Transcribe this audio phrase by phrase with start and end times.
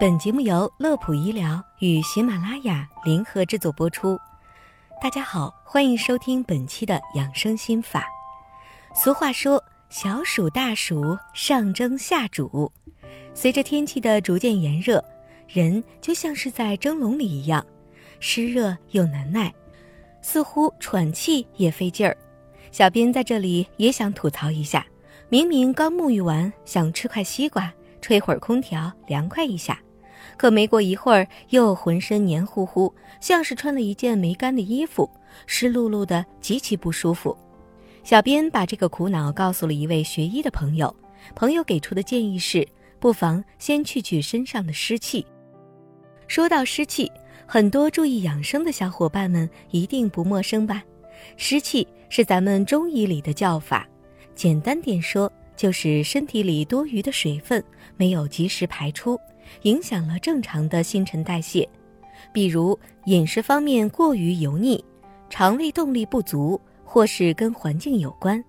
[0.00, 4.18] 本节目由乐普医疗与喜马拉雅联合制作播出。
[4.98, 8.08] 大家好，欢迎收听本期的养生心法。
[8.94, 12.72] 俗话说：“小暑大暑，上蒸下煮。”
[13.34, 15.04] 随着天气的逐渐炎热，
[15.46, 17.62] 人就像是在蒸笼里一样，
[18.20, 19.52] 湿热又难耐，
[20.22, 22.16] 似乎喘气也费劲儿。
[22.72, 24.86] 小编在这里也想吐槽一下。
[25.28, 29.78] 明明刚沐浴完，想吃块西瓜，吹会儿空调凉快一下，
[30.36, 35.08] 可没过一会儿又浑身黏糊糊，像是穿了一件没干的衣服，
[35.46, 37.36] 湿漉漉的，极其不舒服。
[38.02, 40.94] 小编把这个苦恼告诉了一位学医的朋友，
[41.34, 42.66] 朋友给出的建议是，
[42.98, 45.24] 不妨先去去身上的湿气。
[46.26, 47.10] 说到湿气，
[47.46, 50.82] 很多注意养生的小伙伴们一定不陌生吧？
[51.36, 53.86] 湿气是咱们中医里的叫法。
[54.34, 57.62] 简单点说，就是身体里多余的水分
[57.96, 59.20] 没有及时排出，
[59.62, 61.68] 影响了正常的新陈代谢。
[62.32, 64.84] 比如饮食方面过于油腻，
[65.28, 68.42] 肠胃动力不足，或是跟环境有关，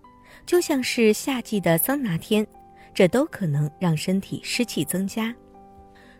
[0.45, 2.45] 就像是夏季的桑拿天，
[2.93, 5.33] 这都可能让身体湿气增加。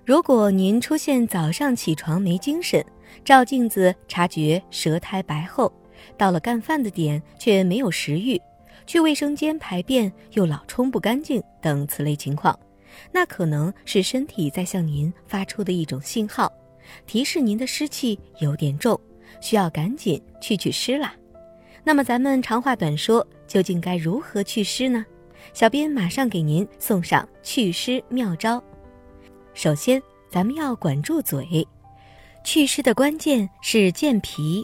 [0.05, 2.83] 如果您出现早上起床没精神，
[3.23, 5.71] 照镜子察觉舌苔白厚，
[6.17, 8.41] 到了干饭的点却没有食欲。
[8.87, 12.57] 去卫生间排便又老冲不干净等此类情况，
[13.11, 16.51] 那可能是身体在向您发出的一种信号，
[17.05, 18.99] 提示您的湿气有点重，
[19.39, 21.13] 需要赶紧去祛湿啦。
[21.83, 25.05] 那么咱们长话短说，究竟该如何祛湿呢？
[25.53, 28.63] 小编马上给您送上祛湿妙招。
[29.53, 31.67] 首先，咱们要管住嘴，
[32.43, 34.63] 祛湿的关键是健脾。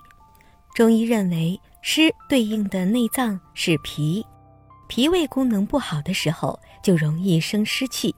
[0.75, 1.59] 中医认为。
[1.83, 4.25] 湿对应的内脏是脾，
[4.87, 8.15] 脾胃功能不好的时候就容易生湿气，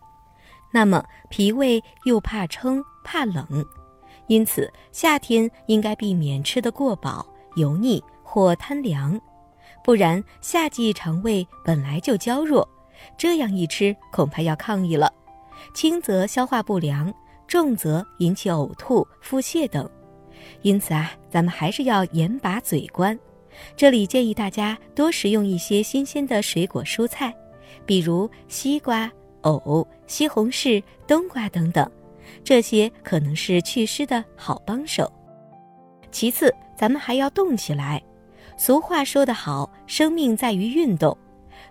[0.72, 3.66] 那么脾胃又怕撑怕冷，
[4.28, 9.20] 因此夏天应该避免吃得过饱、油腻或贪凉，
[9.84, 12.68] 不然夏季肠胃本来就娇弱，
[13.18, 15.12] 这样一吃恐怕要抗议了，
[15.74, 17.12] 轻则消化不良，
[17.48, 19.90] 重则引起呕吐、腹泻等，
[20.62, 23.20] 因此啊，咱们还是要严把嘴关。
[23.76, 27.34] 这里建议大家多食用一些新鲜的水果蔬菜，
[27.86, 29.12] 比如西瓜、
[29.42, 31.90] 藕、西红柿、冬瓜等等，
[32.44, 35.12] 这些可能是祛湿的好帮手。
[36.12, 38.02] 其次，咱们还要动起来。
[38.58, 41.18] 俗话说得好，生命在于运动，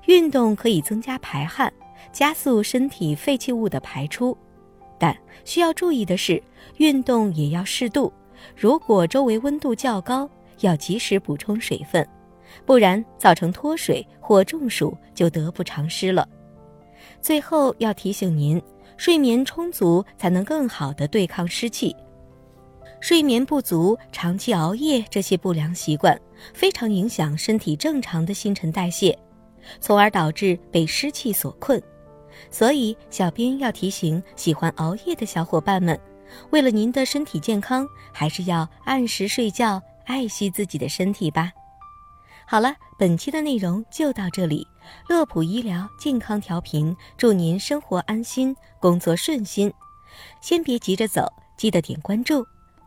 [0.06, 1.71] 运动可以增加排汗，
[2.12, 4.37] 加速身体废弃物的排出。
[4.99, 6.43] 但需要注意的是，
[6.78, 8.12] 运动也要适度。
[8.56, 10.28] 如果周围温度较高，
[10.61, 12.07] 要及时补充水分，
[12.65, 16.29] 不然造成脱水或中暑就得不偿失了。
[17.21, 18.61] 最后要提醒您，
[18.97, 21.95] 睡眠充足才能更好的对抗湿气。
[23.01, 26.21] 睡眠不足、长期熬夜这些不良习惯，
[26.53, 29.17] 非常影响身体正常的新陈代谢，
[29.81, 31.81] 从而导致被湿气所困。
[32.51, 35.99] 所以，小编要提醒喜欢熬夜的小伙伴们，
[36.51, 39.81] 为了您的身体健康，还是要按时睡觉。
[40.09, 41.53] 爱惜自己的身体吧。
[42.47, 44.67] 好了，本期的内容就到这里。
[45.07, 49.71] 乐普医疗健康调频，祝您生活安心，工作顺心。
[50.41, 52.45] 先别急着走，记得点关注。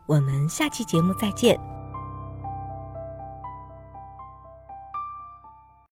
[0.07, 1.80] 我们下期节目再见。